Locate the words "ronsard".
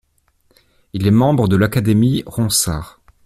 2.25-2.99